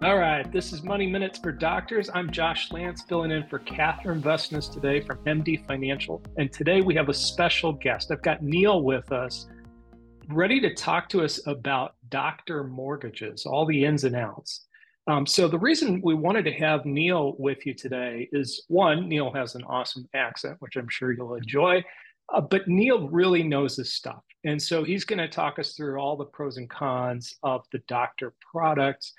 [0.00, 2.08] All right, this is Money Minutes for Doctors.
[2.14, 6.22] I'm Josh Lantz, filling in for Catherine Vestnes today from MD Financial.
[6.36, 8.12] And today we have a special guest.
[8.12, 9.48] I've got Neil with us,
[10.28, 14.68] ready to talk to us about doctor mortgages, all the ins and outs.
[15.08, 19.32] Um, so, the reason we wanted to have Neil with you today is one, Neil
[19.32, 21.82] has an awesome accent, which I'm sure you'll enjoy.
[22.32, 24.22] Uh, but Neil really knows this stuff.
[24.44, 27.80] And so he's going to talk us through all the pros and cons of the
[27.88, 29.12] doctor products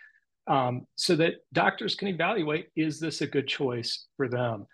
[0.49, 4.65] um, so that doctors can evaluate is this a good choice for them?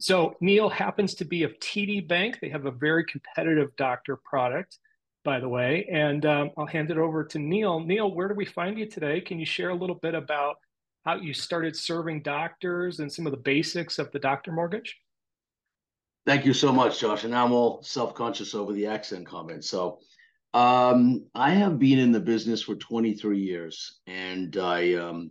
[0.00, 2.38] So Neil happens to be of TD Bank.
[2.40, 4.78] They have a very competitive doctor product,
[5.24, 5.86] by the way.
[5.90, 7.80] And um, I'll hand it over to Neil.
[7.80, 9.20] Neil, where do we find you today?
[9.20, 10.56] Can you share a little bit about
[11.04, 14.96] how you started serving doctors and some of the basics of the doctor mortgage?
[16.26, 17.24] Thank you so much, Josh.
[17.24, 19.64] And now I'm all self-conscious over the accent comment.
[19.64, 20.00] So
[20.54, 25.30] um, I have been in the business for 23 years, and I um,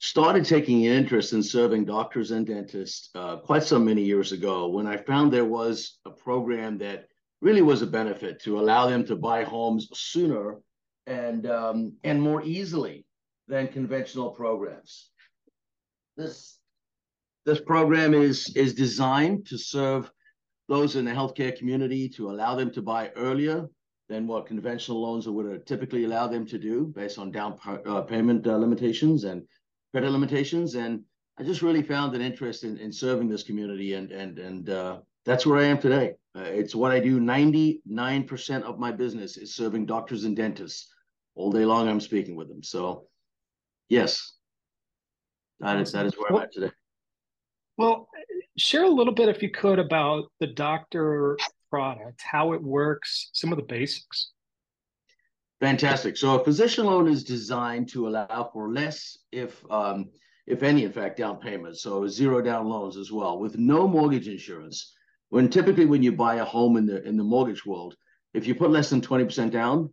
[0.00, 4.68] started taking an interest in serving doctors and dentists uh, quite so many years ago
[4.68, 7.08] when I found there was a program that
[7.40, 10.58] really was a benefit to allow them to buy homes sooner
[11.06, 13.06] and um, and more easily
[13.48, 15.10] than conventional programs.
[16.16, 16.58] This
[17.46, 20.10] this program is, is designed to serve
[20.68, 23.68] those in the healthcare community to allow them to buy earlier
[24.08, 28.46] than what conventional loans would typically allow them to do based on down uh, payment
[28.46, 29.42] uh, limitations and
[29.92, 30.74] credit limitations.
[30.74, 31.02] And
[31.38, 34.98] I just really found an interest in, in serving this community, and and and uh,
[35.24, 36.14] that's where I am today.
[36.36, 37.20] Uh, it's what I do.
[37.20, 40.92] Ninety nine percent of my business is serving doctors and dentists
[41.34, 41.88] all day long.
[41.88, 42.62] I'm speaking with them.
[42.62, 43.08] So,
[43.88, 44.34] yes,
[45.60, 46.70] that is that is where I'm at today.
[47.76, 48.08] Well,
[48.56, 51.36] share a little bit, if you could, about the doctor
[51.70, 54.32] product, how it works, some of the basics.
[55.60, 56.16] Fantastic.
[56.16, 60.10] So a physician loan is designed to allow for less, if um,
[60.46, 61.82] if any, in fact, down payments.
[61.82, 64.92] So zero down loans as well, with no mortgage insurance.
[65.30, 67.96] When typically when you buy a home in the in the mortgage world,
[68.34, 69.90] if you put less than twenty percent down,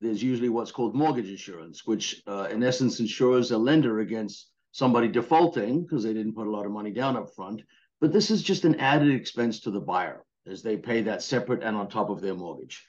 [0.00, 5.08] there's usually what's called mortgage insurance, which uh, in essence insures a lender against somebody
[5.08, 7.62] defaulting because they didn't put a lot of money down up front.
[8.00, 11.62] But this is just an added expense to the buyer as they pay that separate
[11.62, 12.86] and on top of their mortgage.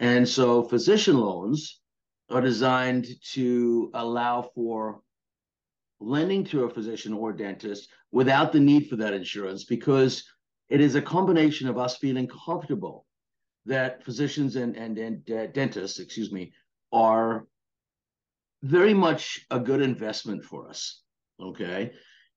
[0.00, 1.80] And so physician loans
[2.30, 5.00] are designed to allow for
[6.00, 10.24] lending to a physician or dentist without the need for that insurance because
[10.68, 13.06] it is a combination of us feeling comfortable
[13.66, 16.52] that physicians and, and, and uh, dentists, excuse me,
[16.92, 17.46] are
[18.62, 21.02] very much a good investment for us
[21.42, 21.92] okay?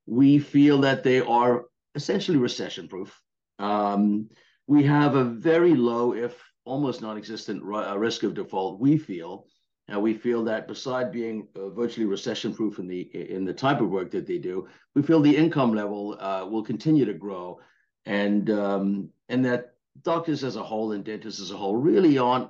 [0.05, 1.65] We feel that they are
[1.95, 3.19] essentially recession proof.
[3.59, 4.29] Um,
[4.67, 9.45] we have a very low, if almost non-existent uh, risk of default, we feel.
[9.87, 13.81] And we feel that beside being uh, virtually recession proof in the in the type
[13.81, 17.59] of work that they do, we feel the income level uh, will continue to grow,
[18.07, 22.49] and um, and that doctors as a whole and dentists as a whole really aren't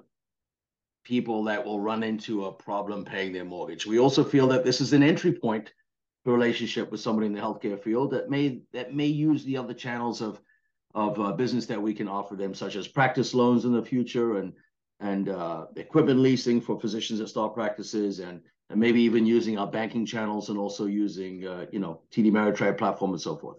[1.04, 3.86] people that will run into a problem paying their mortgage.
[3.86, 5.74] We also feel that this is an entry point
[6.24, 10.22] relationship with somebody in the healthcare field that may that may use the other channels
[10.22, 10.40] of
[10.96, 14.38] of uh, business that we can offer them, such as practice loans in the future
[14.38, 14.54] and
[15.02, 19.68] and uh, equipment leasing for physicians that start practices and and maybe even using our
[19.68, 23.58] banking channels and also using uh, you know TD Ameritrade platform and so forth.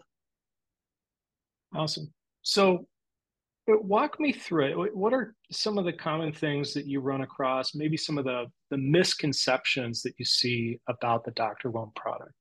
[1.75, 2.13] Awesome.
[2.43, 2.87] So
[3.69, 4.97] walk me through it.
[4.97, 7.75] What are some of the common things that you run across?
[7.75, 12.33] Maybe some of the the misconceptions that you see about the doctor loan product.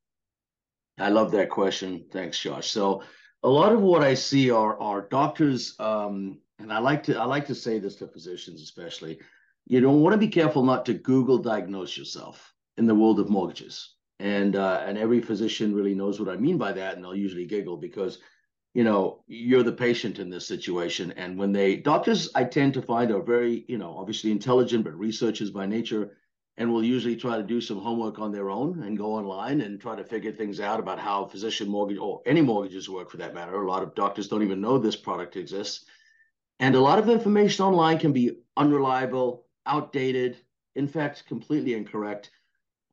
[0.97, 2.05] I love that question.
[2.13, 2.69] Thanks, Josh.
[2.71, 3.03] So
[3.45, 7.25] a lot of what I see are are doctors, um, and I like to I
[7.25, 9.19] like to say this to physicians especially.
[9.67, 13.29] You don't want to be careful not to Google diagnose yourself in the world of
[13.29, 17.15] mortgages, and uh, and every physician really knows what I mean by that, and they'll
[17.15, 18.17] usually giggle because
[18.73, 22.81] you know you're the patient in this situation, and when they doctors I tend to
[22.81, 26.17] find are very you know obviously intelligent but researchers by nature
[26.57, 29.79] and will usually try to do some homework on their own and go online and
[29.79, 33.33] try to figure things out about how physician mortgage or any mortgages work for that
[33.33, 33.61] matter.
[33.61, 35.85] A lot of doctors don't even know this product exists.
[36.59, 40.37] And a lot of information online can be unreliable, outdated,
[40.75, 42.31] in fact, completely incorrect.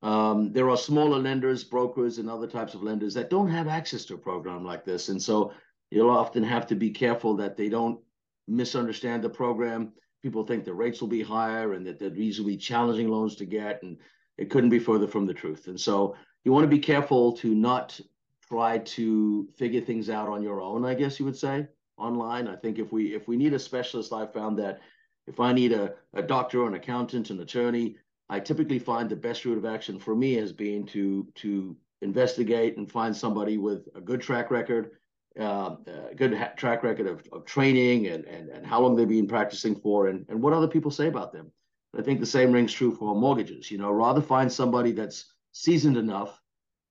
[0.02, 4.04] Um, there are smaller lenders, brokers, and other types of lenders that don't have access
[4.06, 5.08] to a program like this.
[5.08, 5.52] And so
[5.92, 8.00] you'll often have to be careful that they don't
[8.48, 12.56] misunderstand the program people think the rates will be higher and that these will be
[12.56, 13.98] challenging loans to get, and
[14.38, 15.66] it couldn't be further from the truth.
[15.66, 18.00] And so you want to be careful to not
[18.48, 21.66] try to figure things out on your own, I guess you would say,
[21.96, 22.48] online.
[22.48, 24.80] I think if we if we need a specialist, I've found that
[25.26, 27.96] if I need a, a doctor, an accountant, an attorney,
[28.28, 32.76] I typically find the best route of action for me has been to to investigate
[32.76, 34.92] and find somebody with a good track record,
[35.38, 35.76] uh,
[36.10, 39.26] a good ha- track record of, of training and, and and how long they've been
[39.28, 41.50] practicing for, and and what other people say about them.
[41.98, 43.70] I think the same rings true for mortgages.
[43.70, 46.40] You know, rather find somebody that's seasoned enough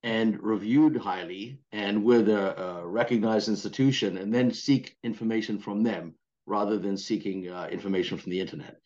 [0.03, 6.15] and reviewed highly and with a, a recognized institution, and then seek information from them
[6.45, 8.77] rather than seeking uh, information from the internet.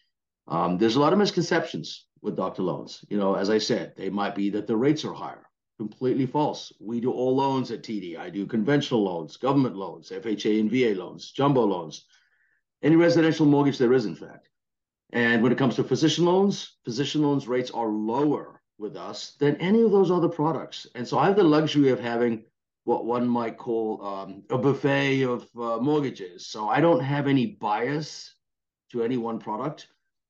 [0.47, 3.03] Um, there's a lot of misconceptions with doctor loans.
[3.09, 5.44] You know, as I said, they might be that the rates are higher.
[5.77, 6.71] Completely false.
[6.79, 8.17] We do all loans at TD.
[8.17, 12.05] I do conventional loans, government loans, FHA and VA loans, jumbo loans,
[12.81, 14.49] any residential mortgage there is, in fact.
[15.11, 19.55] And when it comes to physician loans, physician loans rates are lower with us than
[19.57, 20.87] any of those other products.
[20.95, 22.43] And so I have the luxury of having
[22.83, 26.47] what one might call um, a buffet of uh, mortgages.
[26.47, 28.35] So I don't have any bias
[28.91, 29.87] to any one product.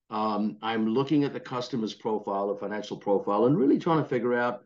[0.09, 4.33] Um, I'm looking at the customer's profile, the financial profile, and really trying to figure
[4.33, 4.63] out,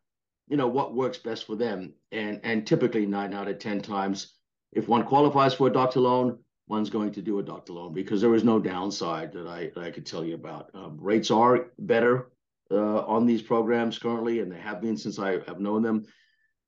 [0.50, 1.94] you know, what works best for them.
[2.12, 4.34] And and typically nine out of ten times,
[4.74, 8.22] if one qualifies for a doctor loan, one's going to do a doctor loan because
[8.22, 10.72] there is no downside that I that I could tell you about.
[10.74, 12.32] Um, rates are better
[12.72, 16.06] uh, on these programs currently, and they have been since I have known them.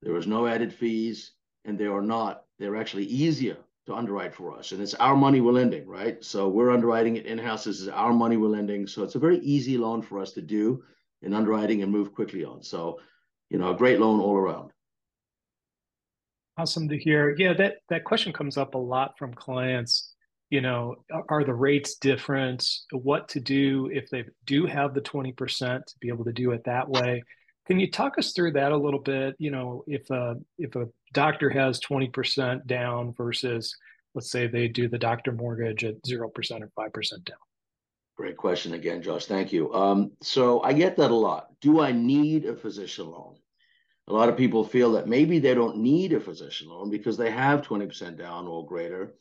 [0.02, 1.32] There is no added fees,
[1.66, 2.44] and they are not.
[2.60, 3.58] They're actually easier
[3.88, 6.24] to underwrite for us, and it's our money we're lending, right?
[6.24, 7.64] So we're underwriting it in house.
[7.64, 10.42] This is our money we're lending, so it's a very easy loan for us to
[10.42, 10.84] do
[11.22, 12.64] in underwriting and move quickly on.
[12.64, 13.00] So,
[13.52, 14.72] you know, a great loan all around.
[16.58, 17.36] Awesome to hear.
[17.38, 20.12] Yeah, that that question comes up a lot from clients
[20.52, 20.98] you know,
[21.30, 22.68] are the rates different?
[22.92, 26.66] What to do if they do have the 20% to be able to do it
[26.66, 27.24] that way?
[27.68, 29.36] Can you talk us through that a little bit?
[29.40, 33.74] You know, if a if a doctor has 20% down versus
[34.14, 37.38] let's say they do the doctor mortgage at 0% or 5% down.
[38.22, 39.26] Great question again, Josh.
[39.26, 39.74] Thank you.
[39.74, 41.48] Um, so I get that a lot.
[41.60, 43.38] Do I need a physician loan?
[44.08, 47.32] A lot of people feel that maybe they don't need a physician loan because they
[47.32, 49.16] have 20% down or greater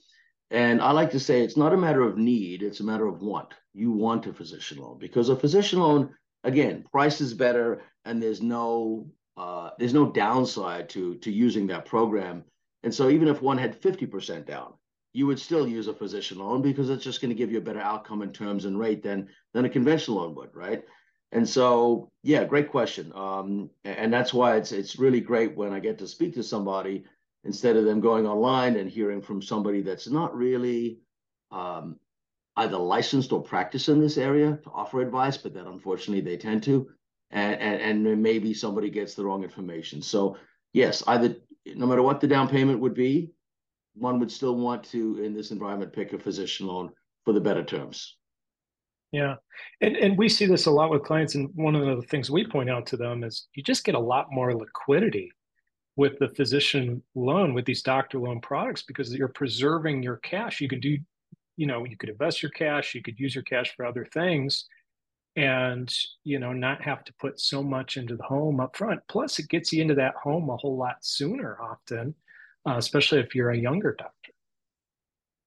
[0.51, 3.23] and I like to say it's not a matter of need, it's a matter of
[3.23, 3.55] want.
[3.73, 6.15] You want a physician loan because a physician loan,
[6.45, 9.07] again, price is better and there's no
[9.39, 12.45] uh, there's no downside to to using that program.
[12.83, 14.75] And so even if one had 50% down,
[15.13, 17.63] you would still use a physician loan because it's just going to give you a
[17.63, 20.85] better outcome in terms and rate than than a conventional loan would, right?
[21.33, 23.13] And so, yeah, great question.
[23.15, 27.05] Um, and that's why it's it's really great when I get to speak to somebody
[27.45, 30.99] instead of them going online and hearing from somebody that's not really
[31.51, 31.97] um,
[32.57, 36.63] either licensed or practice in this area to offer advice, but that unfortunately they tend
[36.65, 36.89] to,
[37.31, 40.03] and, and, and maybe somebody gets the wrong information.
[40.03, 40.37] So
[40.73, 41.37] yes, either
[41.67, 43.33] no matter what the down payment would be,
[43.95, 46.91] one would still want to, in this environment, pick a physician loan
[47.25, 48.17] for the better terms.
[49.13, 49.37] Yeah.
[49.81, 51.35] And and we see this a lot with clients.
[51.35, 53.99] And one of the things we point out to them is you just get a
[53.99, 55.33] lot more liquidity
[55.97, 60.69] with the physician loan with these doctor loan products because you're preserving your cash you
[60.69, 60.97] could do
[61.57, 64.65] you know you could invest your cash you could use your cash for other things
[65.37, 65.93] and
[66.25, 69.49] you know not have to put so much into the home up front plus it
[69.49, 72.15] gets you into that home a whole lot sooner often
[72.67, 74.33] uh, especially if you're a younger doctor.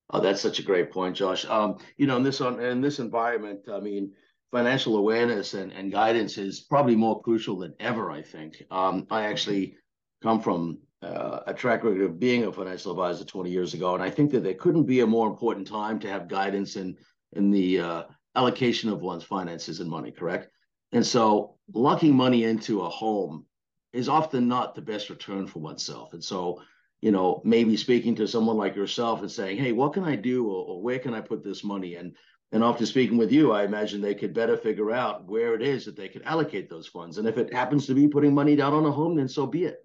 [0.10, 1.46] Oh that's such a great point josh.
[1.46, 4.12] Um, you know in this on in this environment i mean
[4.52, 8.64] financial awareness and, and guidance is probably more crucial than ever i think.
[8.70, 9.76] Um, i actually
[10.22, 14.02] come from uh, a track record of being a financial advisor 20 years ago, and
[14.02, 16.98] I think that there couldn't be a more important time to have guidance in
[17.34, 18.04] in the uh,
[18.36, 20.12] allocation of one's finances and money.
[20.12, 20.50] Correct,
[20.94, 23.46] and so locking money into a home
[23.92, 26.62] is often not the best return for oneself, and so
[27.04, 30.48] you know maybe speaking to someone like yourself and saying, "Hey, what can I do,
[30.48, 32.16] or, or where can I put this money?" and
[32.54, 35.84] and after speaking with you, I imagine they could better figure out where it is
[35.84, 37.18] that they could allocate those funds.
[37.18, 39.66] And if it happens to be putting money down on a home, then so be
[39.66, 39.84] it.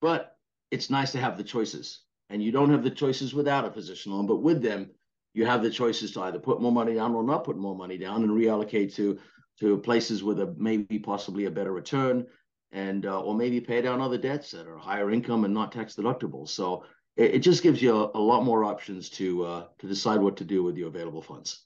[0.00, 0.36] But
[0.70, 2.00] it's nice to have the choices.
[2.30, 4.90] And you don't have the choices without a physician loan, but with them,
[5.34, 7.98] you have the choices to either put more money down or not put more money
[7.98, 9.18] down and reallocate to
[9.60, 12.26] to places with a maybe possibly a better return
[12.72, 15.94] and uh, or maybe pay down other debts that are higher income and not tax
[15.94, 16.48] deductible.
[16.48, 16.84] So
[17.16, 20.36] it, it just gives you a, a, lot more options to uh, to decide what
[20.38, 21.64] to do with your available funds.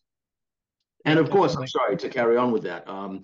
[1.04, 2.88] And of course, I'm sorry to carry on with that.
[2.88, 3.23] Um,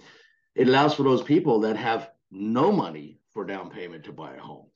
[0.55, 4.41] it allows for those people that have no money for down payment to buy a
[4.41, 4.67] home.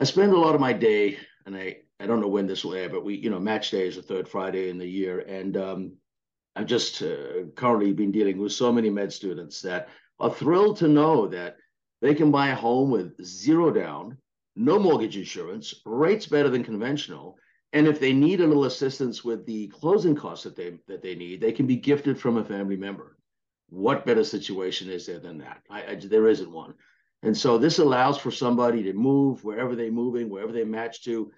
[0.00, 2.74] I spend a lot of my day, and I I don't know when this will
[2.74, 5.56] air, but we you know match day is the third Friday in the year, and
[5.56, 5.92] um,
[6.56, 10.88] I've just uh, currently been dealing with so many med students that are thrilled to
[10.88, 11.56] know that
[12.00, 14.18] they can buy a home with zero down,
[14.54, 17.38] no mortgage insurance, rates better than conventional,
[17.72, 21.14] and if they need a little assistance with the closing costs that they that they
[21.14, 23.16] need, they can be gifted from a family member.
[23.68, 25.62] what better situation is there than that?
[25.70, 26.74] I, I, there isn't one.
[27.22, 31.32] And so this allows for somebody to move wherever they're moving, wherever they match to,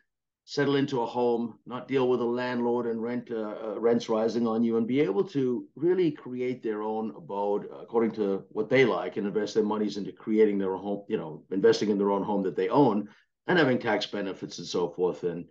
[0.48, 4.46] settle into a home, not deal with a landlord and rent uh, uh, rents rising
[4.46, 8.86] on you, and be able to really create their own abode according to what they
[8.86, 12.10] like and invest their monies into creating their own home, you know, investing in their
[12.10, 13.06] own home that they own
[13.46, 15.22] and having tax benefits and so forth.
[15.22, 15.44] And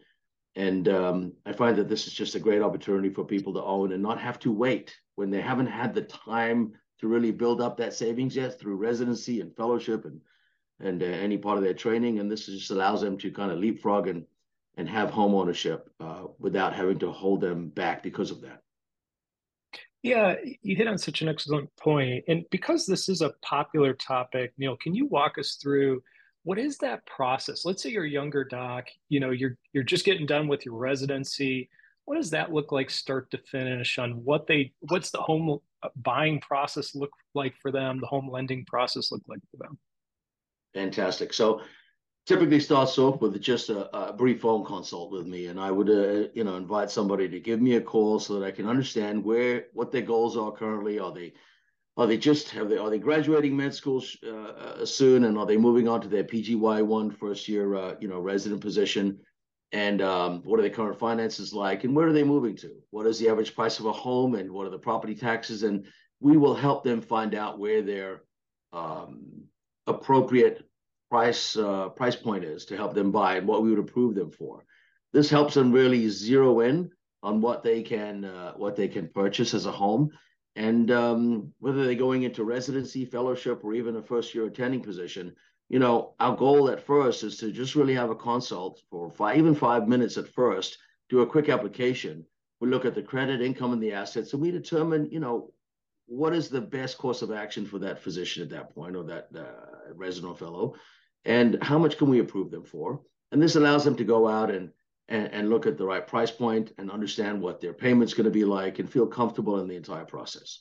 [0.56, 3.92] and um, I find that this is just a great opportunity for people to own
[3.92, 7.77] and not have to wait when they haven't had the time to really build up
[7.77, 10.20] that savings yet through residency and fellowship and
[10.80, 12.18] and uh, any part of their training.
[12.18, 14.25] And this just allows them to kind of leapfrog and
[14.77, 18.62] and have home ownership uh, without having to hold them back because of that.
[20.03, 22.24] Yeah, you hit on such an excellent point.
[22.27, 26.01] And because this is a popular topic, Neil, can you walk us through
[26.43, 27.65] what is that process?
[27.65, 30.75] Let's say you're a younger doc, you know, you're you're just getting done with your
[30.75, 31.69] residency
[32.07, 35.60] what does that look like start to finish on what they what's the home
[35.98, 39.77] buying process look like for them the home lending process look like for them
[40.74, 41.62] fantastic so
[42.27, 45.89] typically starts off with just a, a brief phone consult with me and i would
[45.89, 49.24] uh, you know invite somebody to give me a call so that i can understand
[49.24, 51.00] where what their goals are currently.
[51.00, 51.34] Are they
[51.96, 55.46] are they just have they are they graduating med school uh, uh, soon and are
[55.46, 59.19] they moving on to their pgy one first year uh, you know resident position?
[59.74, 62.75] And um, what are the current finances like and where are they moving to?
[62.91, 65.63] What is the average price of a home and what are the property taxes?
[65.63, 65.86] And
[66.19, 68.22] we will help them find out where their
[68.74, 69.43] um,
[69.86, 70.67] appropriate
[71.10, 74.32] price uh, price point is to help them buy and what we would approve them
[74.32, 74.66] for.
[75.14, 76.92] This helps them really zero in
[77.24, 80.10] on what they can uh, what they can purchase as a home.
[80.56, 85.36] And um, whether they're going into residency fellowship or even a first year attending position
[85.70, 89.38] you know, our goal at first is to just really have a consult for five,
[89.38, 90.78] even five minutes at first,
[91.10, 92.26] do a quick application.
[92.60, 95.52] We look at the credit, income, and the assets, and we determine, you know,
[96.06, 99.28] what is the best course of action for that physician at that point or that
[99.38, 100.76] uh, resident or fellow,
[101.26, 103.02] and how much can we approve them for?
[103.32, 104.72] And this allows them to go out and,
[105.10, 108.32] and, and look at the right price point and understand what their payment's going to
[108.32, 110.60] be like and feel comfortable in the entire process.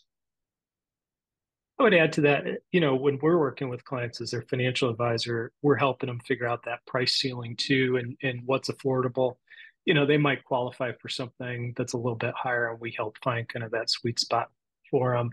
[1.79, 4.89] I would add to that, you know, when we're working with clients as their financial
[4.89, 9.37] advisor, we're helping them figure out that price ceiling too and, and what's affordable.
[9.85, 13.19] You know, they might qualify for something that's a little bit higher, and we help
[13.23, 14.49] find kind of that sweet spot
[14.91, 15.31] for them.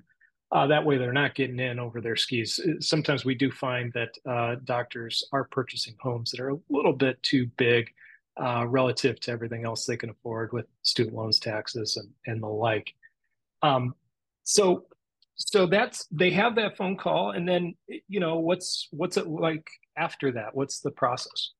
[0.53, 2.59] Uh, that way, they're not getting in over their skis.
[2.79, 7.21] Sometimes we do find that uh, doctors are purchasing homes that are a little bit
[7.23, 7.89] too big
[8.39, 12.47] uh, relative to everything else they can afford with student loans, taxes, and, and the
[12.47, 12.93] like.
[13.63, 13.95] Um,
[14.43, 14.85] so
[15.35, 17.73] so that's they have that phone call and then
[18.07, 19.67] you know what's what's it like
[19.97, 21.51] after that what's the process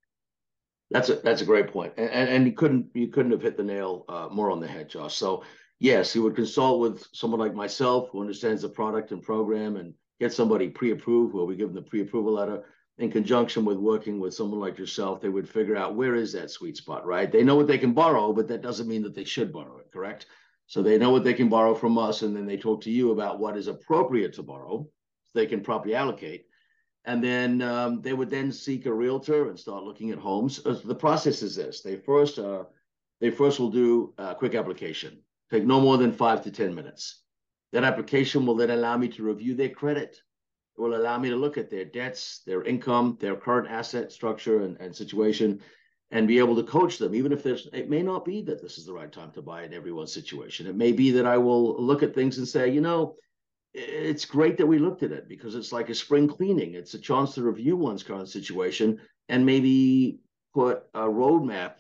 [0.92, 3.58] that's a that's a great point and and, and you couldn't you couldn't have hit
[3.58, 5.44] the nail uh, more on the head josh so
[5.84, 9.94] yes you would consult with someone like myself who understands the product and program and
[10.20, 12.64] get somebody pre-approved where we give them the pre-approval letter.
[13.00, 16.52] In conjunction with working with someone like yourself they would figure out where is that
[16.52, 17.32] sweet spot right?
[17.32, 19.92] They know what they can borrow but that doesn't mean that they should borrow it
[19.92, 20.28] correct?
[20.68, 23.12] So they know what they can borrow from us, and then they talk to you
[23.12, 24.88] about what is appropriate to borrow,
[25.26, 26.46] so they can properly allocate.
[27.06, 30.66] And then um, they would then seek a realtor and start looking at homes.
[30.66, 32.64] Uh, the process is this: they first uh,
[33.20, 35.20] they first will do a quick application,
[35.54, 37.22] take no more than five to ten minutes.
[37.74, 40.18] That application will then allow me to review their credit.
[40.76, 44.64] It will allow me to look at their debts, their income, their current asset structure
[44.64, 45.62] and, and situation,
[46.10, 48.80] and be able to coach them, even if there's, it may not be that this
[48.80, 50.66] is the right time to buy in everyone's situation.
[50.66, 53.16] It may be that I will look at things and say, you know,
[53.76, 56.74] it's great that we looked at it because it's like a spring cleaning.
[56.74, 60.20] It's a chance to review one's current situation and maybe
[60.54, 61.74] put a roadmap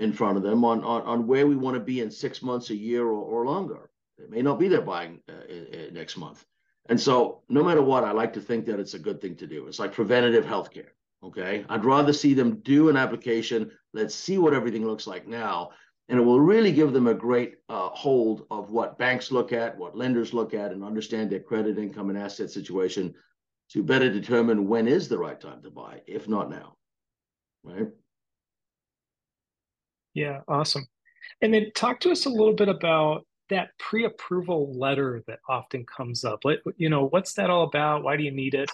[0.00, 2.70] in front of them on, on, on where we want to be in six months,
[2.70, 3.90] a year, or, or longer.
[4.18, 6.44] It may not be there buying uh, next month.
[6.88, 9.46] And so, no matter what, I like to think that it's a good thing to
[9.46, 9.66] do.
[9.66, 10.88] It's like preventative healthcare.
[11.22, 11.66] Okay.
[11.68, 13.70] I'd rather see them do an application.
[13.92, 15.70] Let's see what everything looks like now.
[16.08, 19.76] And it will really give them a great uh, hold of what banks look at,
[19.76, 23.14] what lenders look at, and understand their credit, income, and asset situation
[23.72, 26.74] to better determine when is the right time to buy, if not now.
[27.62, 27.88] Right.
[30.14, 30.40] Yeah.
[30.48, 30.86] Awesome.
[31.42, 36.24] And then talk to us a little bit about that pre-approval letter that often comes
[36.24, 36.44] up.
[36.44, 38.02] Like, you know, what's that all about?
[38.02, 38.70] Why do you need it?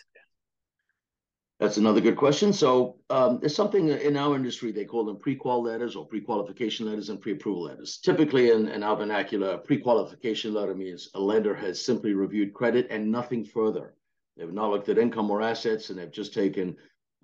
[1.59, 2.53] That's another good question.
[2.53, 7.09] So um, there's something in our industry, they call them pre-qual letters or pre-qualification letters
[7.09, 7.97] and pre-approval letters.
[7.97, 12.87] Typically in, in our vernacular, a pre-qualification letter means a lender has simply reviewed credit
[12.91, 13.95] and nothing further.
[14.37, 16.77] They've not looked at income or assets and they've just taken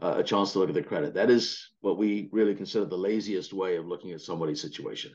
[0.03, 1.15] uh, a chance to look at the credit.
[1.15, 5.13] That is what we really consider the laziest way of looking at somebody's situation.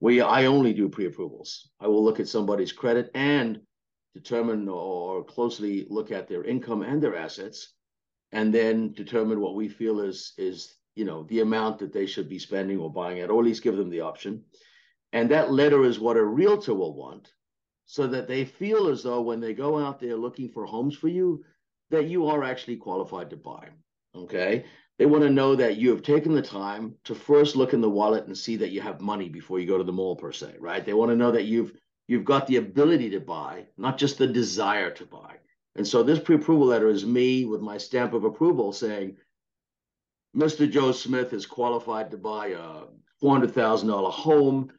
[0.00, 1.70] We, I only do pre-approvals.
[1.78, 3.60] I will look at somebody's credit and
[4.14, 7.74] determine or closely look at their income and their assets,
[8.32, 12.28] and then determine what we feel is is you know the amount that they should
[12.28, 14.42] be spending or buying at, or at least give them the option.
[15.12, 17.32] And that letter is what a realtor will want,
[17.84, 21.08] so that they feel as though when they go out there looking for homes for
[21.08, 21.44] you,
[21.90, 23.68] that you are actually qualified to buy.
[24.14, 24.64] Okay.
[24.98, 27.90] They want to know that you have taken the time to first look in the
[27.90, 30.56] wallet and see that you have money before you go to the mall, per se,
[30.60, 30.84] right?
[30.84, 31.72] They want to know that you've
[32.08, 35.36] you've got the ability to buy, not just the desire to buy.
[35.76, 39.16] And so this pre-approval letter is me with my stamp of approval saying,
[40.36, 40.70] Mr.
[40.70, 42.84] Joe Smith is qualified to buy a
[43.22, 44.70] $400,000 home.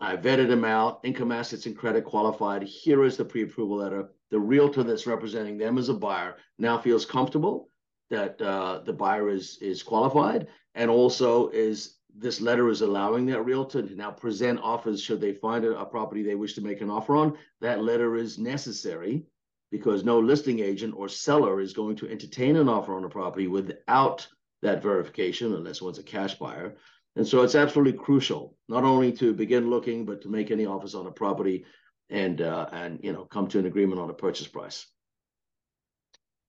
[0.00, 2.64] I vetted him out, income assets and credit qualified.
[2.64, 4.10] Here is the pre-approval letter.
[4.30, 7.69] The realtor that's representing them as a buyer now feels comfortable
[8.10, 13.42] that uh, the buyer is is qualified, and also is this letter is allowing that
[13.42, 16.80] realtor to now present offers should they find a, a property they wish to make
[16.80, 17.38] an offer on.
[17.60, 19.24] That letter is necessary
[19.70, 23.46] because no listing agent or seller is going to entertain an offer on a property
[23.46, 24.26] without
[24.62, 26.76] that verification unless one's a cash buyer.
[27.16, 30.94] And so it's absolutely crucial not only to begin looking, but to make any offers
[30.94, 31.64] on a property
[32.08, 34.86] and uh, and you know come to an agreement on a purchase price.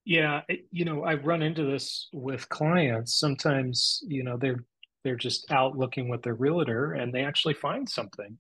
[0.06, 0.42] Yeah,
[0.72, 3.20] you know, I've run into this with clients.
[3.20, 4.64] Sometimes, you know, they're
[5.04, 8.38] they're just out looking with their realtor and they actually find something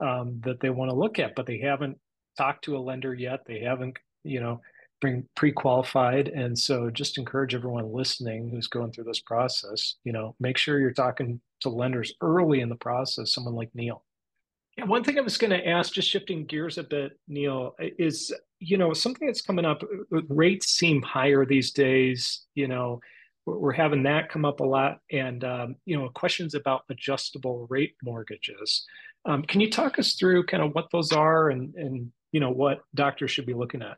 [0.00, 1.98] um, that they want to look at, but they haven't
[2.36, 3.40] talked to a lender yet.
[3.46, 4.60] They haven't, you know,
[5.00, 6.28] bring pre-qualified.
[6.28, 10.80] And so just encourage everyone listening who's going through this process, you know, make sure
[10.80, 14.04] you're talking to lenders early in the process, someone like Neil.
[14.78, 18.32] Yeah, one thing I was going to ask, just shifting gears a bit, Neil, is
[18.60, 19.82] you know something that's coming up.
[19.82, 22.44] Uh, rates seem higher these days.
[22.54, 23.00] You know,
[23.44, 27.96] we're having that come up a lot, and um, you know, questions about adjustable rate
[28.04, 28.86] mortgages.
[29.24, 32.50] Um, can you talk us through kind of what those are and and you know
[32.50, 33.96] what doctors should be looking at?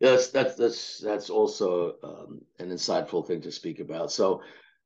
[0.00, 4.10] Yes, that's that's that's also um, an insightful thing to speak about.
[4.10, 4.42] So,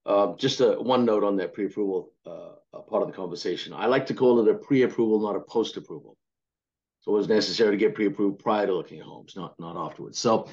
[0.07, 3.73] um, just a, one note on that pre-approval uh, part of the conversation.
[3.73, 6.17] I like to call it a pre-approval, not a post-approval.
[7.01, 10.19] So it was necessary to get pre-approved prior to looking at homes, not not afterwards.
[10.19, 10.49] So,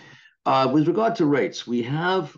[0.45, 2.35] uh, with regard to rates, we have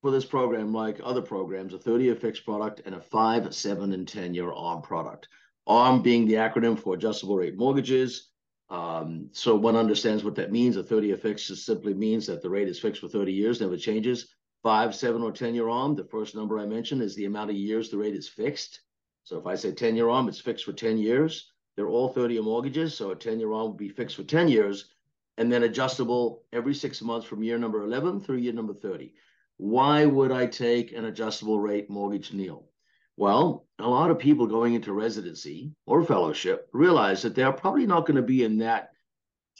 [0.00, 4.06] for this program, like other programs, a 30-year fixed product and a five, seven, and
[4.06, 5.28] 10-year ARM product.
[5.66, 8.30] ARM being the acronym for adjustable rate mortgages.
[8.70, 10.76] Um, so one understands what that means.
[10.76, 13.76] A 30-year fixed just simply means that the rate is fixed for 30 years, never
[13.76, 14.34] changes
[14.68, 17.56] five, seven, or 10 year ARM, the first number I mentioned is the amount of
[17.56, 18.82] years the rate is fixed.
[19.24, 21.50] So if I say 10 year ARM, it's fixed for 10 years.
[21.74, 22.94] They're all 30 year mortgages.
[22.94, 24.90] So a 10 year ARM would be fixed for 10 years
[25.38, 29.14] and then adjustable every six months from year number 11 through year number 30.
[29.56, 32.68] Why would I take an adjustable rate mortgage, Neil?
[33.16, 38.04] Well, a lot of people going into residency or fellowship realize that they're probably not
[38.04, 38.90] going to be in that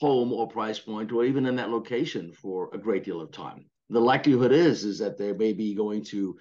[0.01, 3.65] home or price point or even in that location for a great deal of time
[3.91, 6.37] the likelihood is is that they may be going to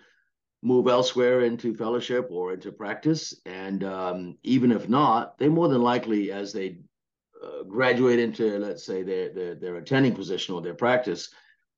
[0.64, 3.40] move elsewhere into fellowship or into practice.
[3.46, 6.80] And um, even if not they more than likely as they
[7.44, 11.30] uh, graduate into let's say their, their their attending position or their practice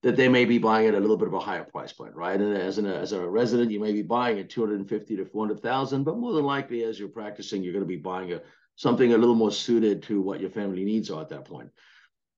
[0.02, 2.40] that they may be buying at a little bit of a higher price point right?
[2.40, 6.18] And as, an, as a resident you may be buying at 250 to 400000 but
[6.18, 8.42] more than likely as you're practicing you're going to be buying a
[8.78, 11.70] something a little more suited to what your family needs are at that point.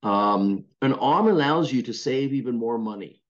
[0.02, 3.21] Um, an arm allows you to save even more money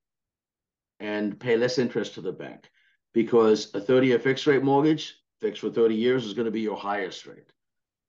[1.03, 2.71] and pay less interest to the bank
[3.13, 6.61] because a 30 year fixed rate mortgage, fixed for 30 years, is going to be
[6.61, 7.53] your highest rate.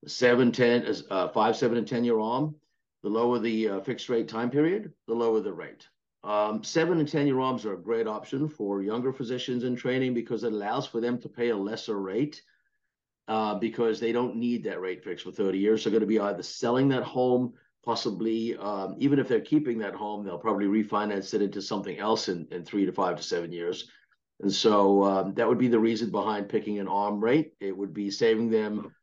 [0.04, 2.56] The 7, 10, uh, 5, 7, and 10 year ARM,
[3.02, 5.88] the lower the uh, fixed rate time period, the lower the rate.
[6.24, 10.14] Um, 7 and 10 year ARMs are a great option for younger physicians in training
[10.14, 12.42] because it allows for them to pay a lesser rate.
[13.30, 15.84] Uh, because they don't need that rate fixed for 30 years.
[15.84, 17.54] They're going to be either selling that home
[17.86, 22.30] possibly um, even if they're keeping that home, they'll probably refinance it into something else
[22.30, 23.90] in, in three to five to seven years.
[24.42, 27.54] And so um, that would be the reason behind picking an ARM rate.
[27.60, 28.94] It would be saving them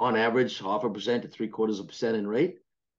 [0.00, 2.58] on average half a percent to three quarters of a percent in rate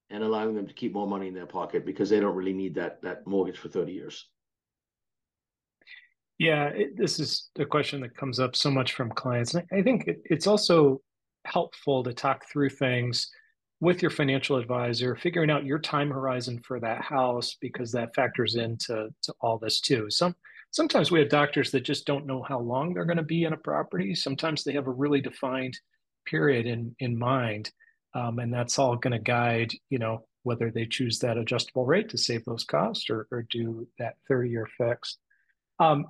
[0.09, 2.75] and allowing them to keep more money in their pocket because they don't really need
[2.75, 4.27] that that mortgage for 30 years.
[6.37, 9.55] Yeah, it, this is a question that comes up so much from clients.
[9.55, 11.01] I think it, it's also
[11.45, 13.29] helpful to talk through things
[13.81, 18.55] with your financial advisor, figuring out your time horizon for that house because that factors
[18.55, 20.09] into to all this too.
[20.09, 20.35] Some
[20.71, 23.53] sometimes we have doctors that just don't know how long they're going to be in
[23.53, 24.13] a property.
[24.15, 25.79] Sometimes they have a really defined
[26.25, 27.71] period in in mind,
[28.13, 32.09] um, and that's all going to guide you know whether they choose that adjustable rate
[32.09, 35.19] to save those costs or, or do that 30 year fixed.
[35.79, 36.07] Um,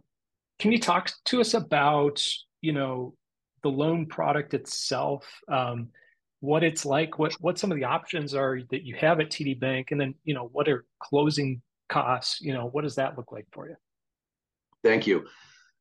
[0.60, 2.25] can you talk to us about
[2.62, 3.13] you know
[3.62, 5.25] the loan product itself?
[5.47, 5.89] Um,
[6.39, 9.60] what it's like, what what some of the options are that you have at TD
[9.60, 12.41] Bank, and then you know what are closing costs.
[12.41, 13.75] You know, what does that look like for you?
[14.84, 15.25] Thank you.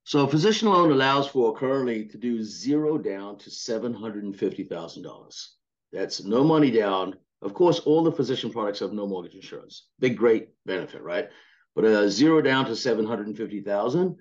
[0.04, 4.64] So physician loan allows for currently to do zero down to seven hundred and fifty
[4.64, 5.56] thousand dollars.
[5.92, 7.16] That's no money down.
[7.40, 9.88] Of course, all the physician products have no mortgage insurance.
[10.00, 11.28] Big, great benefit, right?
[11.76, 14.16] But a zero down to seven hundred and fifty thousand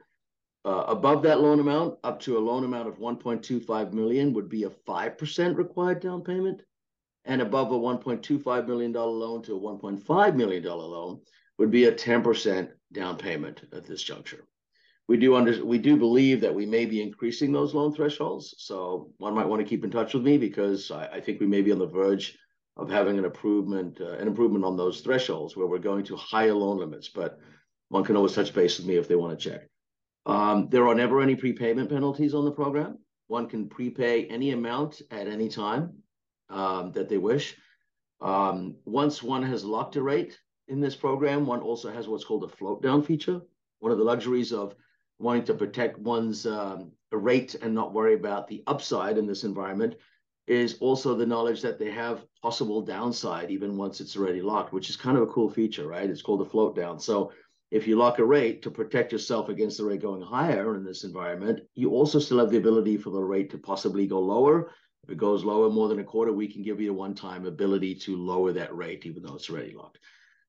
[0.68, 4.64] uh, above that loan amount, up to a loan amount of 1.25 million would be
[4.64, 6.62] a 5% required down payment.
[7.24, 11.22] And above a $1.25 million loan to a $1.5 million loan
[11.58, 14.44] would be a 10% down payment at this juncture.
[15.08, 18.54] We do under, we do believe that we may be increasing those loan thresholds.
[18.58, 21.48] So one might want to keep in touch with me because I, I think we
[21.48, 22.38] may be on the verge
[22.76, 26.54] of having an improvement, uh, an improvement on those thresholds where we're going to higher
[26.54, 27.08] loan limits.
[27.08, 27.40] But
[27.88, 29.70] one can always touch base with me if they want to check.
[30.28, 33.00] Um, there are never any prepayment penalties on the program.
[33.28, 36.04] One can prepay any amount at any time
[36.50, 37.56] um, that they wish.
[38.20, 40.38] Um, once one has locked a rate
[40.68, 43.40] in this program, one also has what's called a float down feature.
[43.80, 44.76] One of the luxuries of
[45.18, 49.96] wanting to protect one's um, rate and not worry about the upside in this environment
[50.46, 54.90] is also the knowledge that they have possible downside even once it's already locked, which
[54.90, 56.10] is kind of a cool feature, right?
[56.10, 57.00] It's called a float down.
[57.00, 57.32] So
[57.70, 61.04] if you lock a rate to protect yourself against the rate going higher in this
[61.04, 64.72] environment, you also still have the ability for the rate to possibly go lower.
[65.04, 67.96] If it goes lower more than a quarter, we can give you a one-time ability
[67.96, 70.00] to lower that rate, even though it's already locked.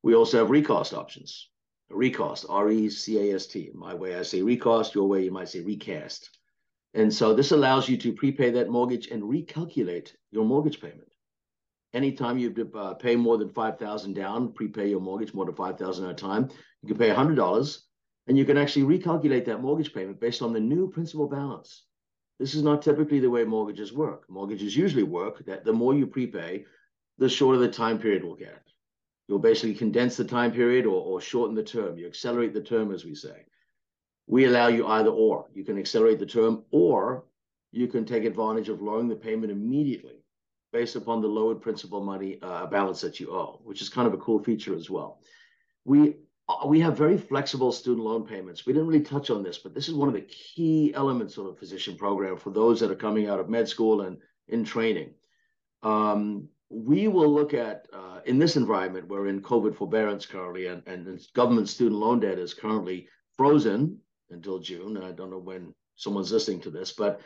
[0.03, 1.49] We also have recast options.
[1.91, 3.71] Recast, R-E-C-A-S-T.
[3.75, 4.95] My way, I say recast.
[4.95, 6.31] Your way, you might say recast.
[6.95, 11.09] And so this allows you to prepay that mortgage and recalculate your mortgage payment
[11.95, 16.11] anytime you uh, pay more than 5000 down, prepay your mortgage more than 5000 at
[16.11, 16.49] a time,
[16.83, 17.79] you can pay $100
[18.27, 21.85] and you can actually recalculate that mortgage payment based on the new principal balance.
[22.39, 24.25] This is not typically the way mortgages work.
[24.29, 26.65] Mortgages usually work that the more you prepay,
[27.19, 28.63] the shorter the time period will get.
[29.27, 31.99] You'll basically condense the time period or, or shorten the term.
[31.99, 33.45] You accelerate the term, as we say.
[34.27, 35.47] We allow you either or.
[35.53, 37.25] You can accelerate the term or
[37.73, 40.25] you can take advantage of lowering the payment immediately
[40.73, 44.15] based upon the lowered principal money uh, balance that you owe, which is kind of
[44.15, 45.21] a cool feature as well.
[45.85, 46.17] We
[46.67, 48.65] we have very flexible student loan payments.
[48.65, 51.47] We didn't really touch on this, but this is one of the key elements of
[51.47, 55.11] a physician program for those that are coming out of med school and in training.
[55.83, 60.83] Um, we will look at uh, in this environment, we're in COVID forbearance currently, and,
[60.87, 63.99] and government student loan debt is currently frozen
[64.31, 64.97] until June.
[64.97, 67.21] I don't know when someone's listening to this, but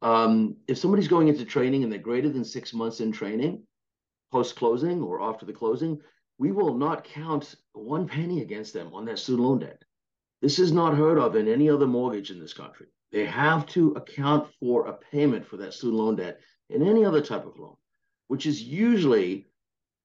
[0.00, 3.62] um, if somebody's going into training and they're greater than six months in training,
[4.30, 5.98] post closing or after the closing,
[6.38, 7.56] we will not count
[7.88, 9.82] one penny against them on their student loan debt.
[10.40, 12.86] This is not heard of in any other mortgage in this country.
[13.10, 17.20] They have to account for a payment for that student loan debt in any other
[17.20, 17.76] type of loan,
[18.28, 19.48] which is usually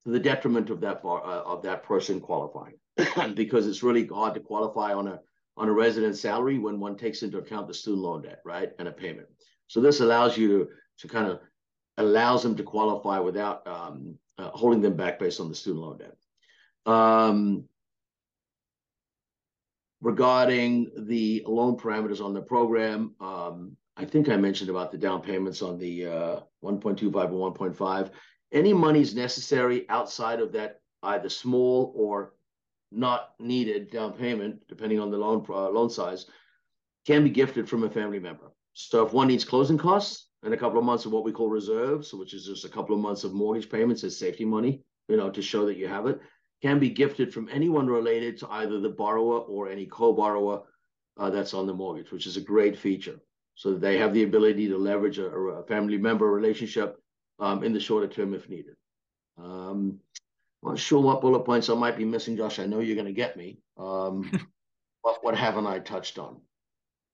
[0.05, 2.75] to the detriment of that bar, uh, of that person qualifying,
[3.35, 5.19] because it's really hard to qualify on a
[5.55, 8.87] on a resident salary when one takes into account the student loan debt, right, and
[8.87, 9.27] a payment.
[9.67, 10.69] So this allows you to,
[10.99, 11.41] to kind of
[11.97, 15.97] allows them to qualify without um, uh, holding them back based on the student loan
[15.99, 16.15] debt.
[16.85, 17.65] Um,
[20.03, 25.21] regarding the loan parameters on the program, um, I think I mentioned about the down
[25.21, 28.11] payments on the uh, 1.25 and 1.5.
[28.51, 32.33] Any monies necessary outside of that, either small or
[32.91, 36.25] not needed down payment, depending on the loan uh, loan size,
[37.07, 38.51] can be gifted from a family member.
[38.73, 41.49] So if one needs closing costs and a couple of months of what we call
[41.49, 45.17] reserves, which is just a couple of months of mortgage payments as safety money, you
[45.17, 46.19] know, to show that you have it,
[46.63, 50.63] can be gifted from anyone related to either the borrower or any co-borrower
[51.17, 53.19] uh, that's on the mortgage, which is a great feature.
[53.55, 56.97] So they have the ability to leverage a, a family member relationship
[57.37, 58.75] um, in the shorter term if needed.
[59.37, 59.99] Um,
[60.63, 62.59] I'm not sure what bullet points I might be missing, Josh.
[62.59, 63.59] I know you're going to get me.
[63.77, 64.31] Um,
[65.01, 66.39] what, what haven't I touched on?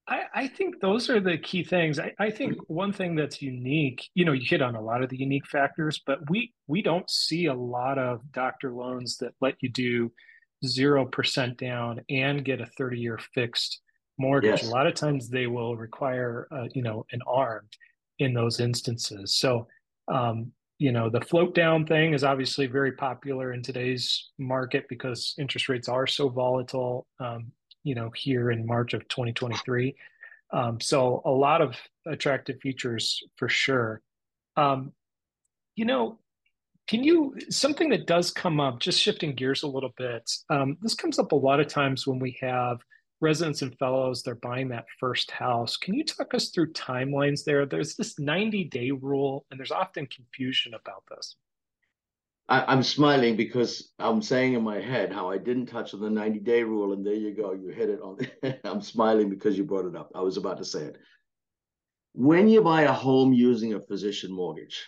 [0.10, 2.00] I, I, think those are the key things.
[2.00, 5.10] I, I, think one thing that's unique, you know, you hit on a lot of
[5.10, 9.56] the unique factors, but we we don't see a lot of doctor loans that let
[9.62, 10.12] you do
[10.66, 13.82] zero percent down and get a 30 year fixed
[14.18, 14.62] mortgage.
[14.62, 14.68] Yes.
[14.68, 17.68] A lot of times they will require, uh, you know, an ARM
[18.20, 19.36] in those instances.
[19.36, 19.68] So,
[20.08, 25.36] um, you know, the float down thing is obviously very popular in today's market because
[25.38, 27.06] interest rates are so volatile.
[27.20, 27.52] Um,
[27.90, 29.96] you know, here in March of 2023.
[30.54, 31.76] Um, so a lot of
[32.06, 34.02] attractive features for sure.
[34.56, 34.94] Um,
[35.76, 36.20] you know,
[36.88, 38.80] can you something that does come up?
[38.80, 40.30] Just shifting gears a little bit.
[40.52, 42.78] Um, this comes up a lot of times when we have
[43.22, 45.76] residents and fellows they're buying that first house.
[45.76, 47.66] Can you talk us through timelines there?
[47.66, 51.36] There's this 90 day rule, and there's often confusion about this.
[52.50, 56.10] I, am smiling because I'm saying in my head how I didn't touch on the
[56.10, 58.18] 90 day rule, and there you go, you hit it on.
[58.64, 60.12] I'm smiling because you brought it up.
[60.16, 60.98] I was about to say it.
[62.14, 64.84] When you buy a home using a physician mortgage,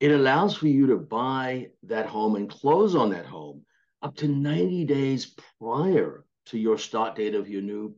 [0.00, 3.62] it allows for you to buy that home and close on that home
[4.02, 7.94] up to 90 days prior to your start date of your new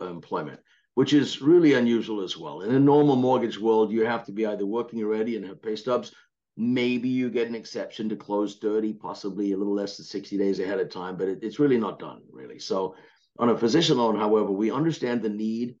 [0.00, 0.60] employment,
[0.94, 2.60] which is really unusual as well.
[2.60, 5.74] In a normal mortgage world, you have to be either working already and have pay
[5.74, 6.12] stubs.
[6.56, 10.60] Maybe you get an exception to close 30, possibly a little less than 60 days
[10.60, 12.58] ahead of time, but it, it's really not done, really.
[12.58, 12.94] So,
[13.38, 15.76] on a physician loan, however, we understand the need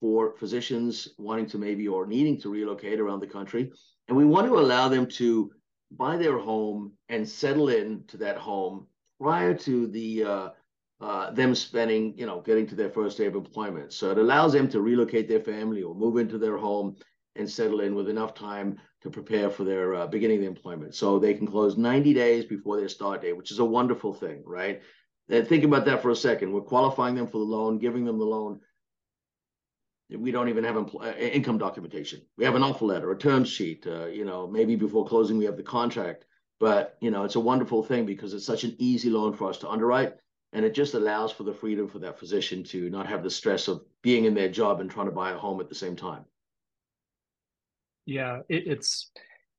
[0.00, 3.70] for physicians wanting to maybe or needing to relocate around the country.
[4.08, 5.50] And we want to allow them to
[5.90, 8.86] buy their home and settle into that home
[9.20, 10.48] prior to the uh,
[11.00, 13.92] uh, them spending, you know, getting to their first day of employment.
[13.92, 16.96] So it allows them to relocate their family or move into their home
[17.36, 20.94] and settle in with enough time to prepare for their uh, beginning of the employment.
[20.94, 24.42] So they can close 90 days before their start date, which is a wonderful thing,
[24.46, 24.82] right?
[25.28, 26.52] And think about that for a second.
[26.52, 28.60] We're qualifying them for the loan, giving them the loan.
[30.10, 32.20] We don't even have empl- uh, income documentation.
[32.36, 33.86] We have an offer letter, a term sheet.
[33.86, 36.26] Uh, you know, maybe before closing, we have the contract.
[36.60, 39.58] But you know, it's a wonderful thing because it's such an easy loan for us
[39.58, 40.14] to underwrite
[40.52, 43.68] and it just allows for the freedom for that physician to not have the stress
[43.68, 46.24] of being in their job and trying to buy a home at the same time
[48.06, 49.10] yeah it, it's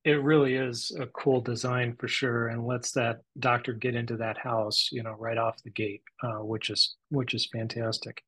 [0.06, 4.38] it really is a cool design for sure and lets that doctor get into that
[4.38, 8.22] house you know right off the gate uh, which is which is fantastic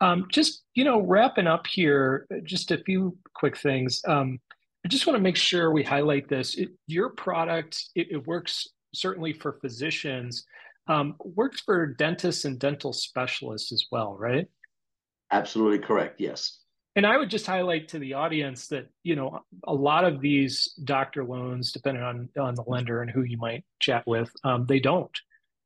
[0.00, 4.40] um, just you know wrapping up here just a few quick things um,
[4.84, 8.66] i just want to make sure we highlight this it, your product it, it works
[8.94, 10.44] certainly for physicians
[10.88, 14.46] um, works for dentists and dental specialists as well, right?
[15.30, 16.20] Absolutely correct.
[16.20, 16.58] Yes.
[16.94, 20.74] And I would just highlight to the audience that you know a lot of these
[20.84, 24.80] doctor loans, depending on on the lender and who you might chat with, um, they
[24.80, 25.18] don't.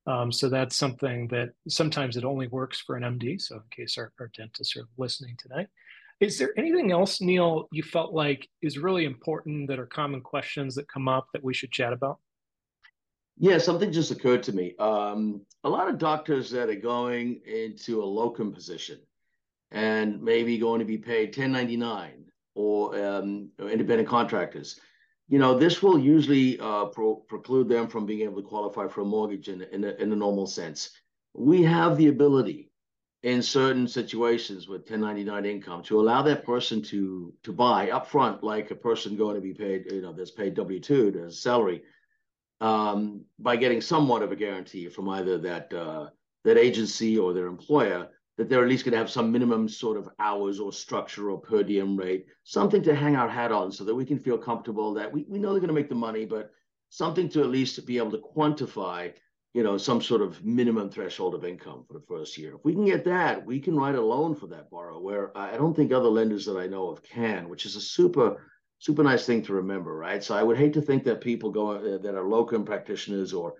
[0.07, 3.41] Um, so that's something that sometimes it only works for an MD.
[3.41, 5.67] So in case our, our dentists are listening tonight,
[6.21, 10.75] is there anything else, Neil, you felt like is really important that are common questions
[10.77, 12.19] that come up that we should chat about?
[13.37, 14.75] Yeah, something just occurred to me.
[14.79, 18.99] Um, a lot of doctors that are going into a locum position
[19.77, 24.81] and maybe going to be paid 1099 or, um, independent contractors,
[25.29, 29.03] you know, this will usually uh, pro- preclude them from being able to qualify for
[29.03, 30.91] a mortgage in, in, a, in a normal sense.
[31.35, 32.71] We have the ability
[33.23, 38.71] in certain situations with 1099 income to allow that person to to buy upfront, like
[38.71, 41.83] a person going to be paid, you know, that's paid W two to salary
[42.61, 46.09] um, by getting somewhat of a guarantee from either that uh,
[46.45, 49.97] that agency or their employer that they're at least going to have some minimum sort
[49.97, 53.85] of hours or structure or per diem rate, something to hang our hat on so
[53.85, 56.25] that we can feel comfortable that we, we know they're going to make the money,
[56.25, 56.51] but
[56.91, 59.13] something to at least be able to quantify,
[59.55, 62.55] you know, some sort of minimum threshold of income for the first year.
[62.55, 65.57] If we can get that, we can write a loan for that borrower where I
[65.57, 68.39] don't think other lenders that I know of can, which is a super
[68.79, 70.23] super nice thing to remember, right?
[70.23, 73.55] So I would hate to think that people go uh, that are locum practitioners or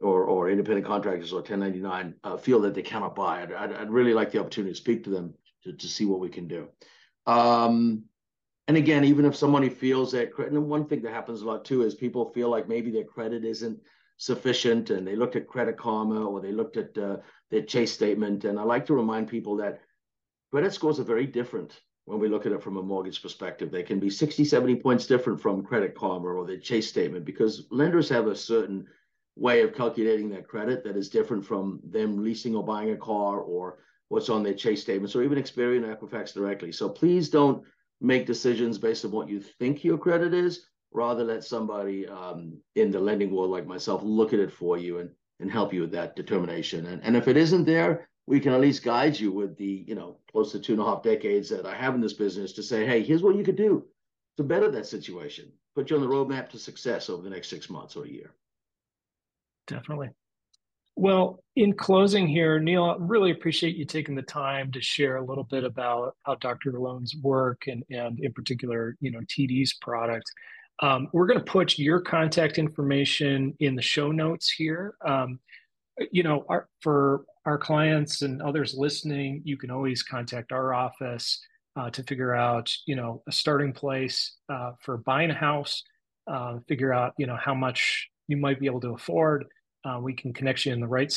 [0.00, 3.42] or or independent contractors or 1099 uh, feel that they cannot buy.
[3.42, 5.34] I'd, I'd, I'd, really like the opportunity to speak to them
[5.64, 6.68] to, to see what we can do.
[7.26, 8.04] Um,
[8.68, 11.64] and again, even if somebody feels that credit, and one thing that happens a lot
[11.64, 13.80] too is people feel like maybe their credit isn't
[14.18, 17.16] sufficient, and they looked at Credit Karma or they looked at uh,
[17.50, 18.44] their Chase statement.
[18.44, 19.80] And I like to remind people that
[20.50, 23.70] credit scores are very different when we look at it from a mortgage perspective.
[23.70, 27.66] They can be 60, 70 points different from Credit Karma or the Chase statement because
[27.70, 28.86] lenders have a certain
[29.38, 33.38] way of calculating that credit that is different from them leasing or buying a car
[33.38, 36.72] or what's on their Chase statements or even Experian or Equifax directly.
[36.72, 37.62] So please don't
[38.00, 40.66] make decisions based on what you think your credit is.
[40.92, 44.98] Rather, let somebody um, in the lending world like myself look at it for you
[44.98, 46.86] and, and help you with that determination.
[46.86, 49.94] And, and if it isn't there, we can at least guide you with the, you
[49.94, 52.62] know, close to two and a half decades that I have in this business to
[52.62, 53.86] say, hey, here's what you could do
[54.38, 57.68] to better that situation, put you on the roadmap to success over the next six
[57.68, 58.32] months or a year.
[59.68, 60.08] Definitely.
[60.96, 65.24] Well, in closing here, Neil, I really appreciate you taking the time to share a
[65.24, 66.72] little bit about how Dr.
[66.72, 70.24] Loans work and, and in particular, you know, TD's product.
[70.80, 74.94] Um, we're going to put your contact information in the show notes here.
[75.06, 75.38] Um,
[76.10, 81.40] you know, our, for our clients and others listening, you can always contact our office
[81.76, 85.84] uh, to figure out, you know, a starting place uh, for buying a house.
[86.26, 89.46] Uh, figure out, you know, how much you might be able to afford.
[89.84, 91.12] Uh, we can connect you in the right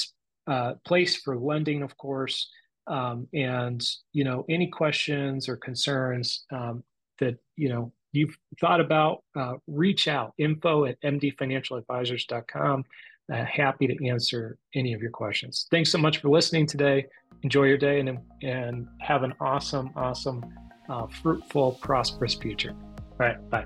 [0.47, 2.49] uh, place for lending, of course.
[2.87, 6.83] Um, and you know, any questions or concerns um,
[7.19, 10.33] that you know you've thought about, uh, reach out.
[10.37, 12.85] Info at mdfinancialadvisors.com.
[13.31, 15.67] Uh, happy to answer any of your questions.
[15.71, 17.05] Thanks so much for listening today.
[17.43, 20.43] Enjoy your day and and have an awesome, awesome,
[20.89, 22.75] uh, fruitful, prosperous future.
[22.97, 23.65] All right, bye.